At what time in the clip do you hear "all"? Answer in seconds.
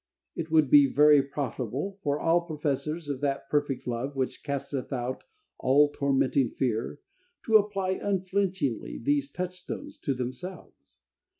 2.19-2.41, 5.59-5.91